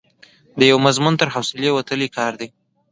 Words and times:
د 0.59 0.61
یوه 0.69 0.83
مضمون 0.85 1.13
تر 1.21 1.27
حوصلې 1.33 1.69
وتلی 1.73 2.07
کار 2.17 2.33
دی. 2.39 2.47